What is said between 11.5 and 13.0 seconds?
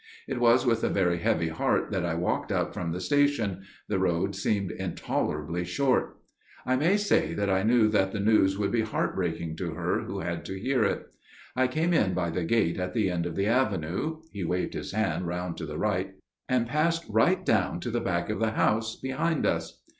I came in by the gate at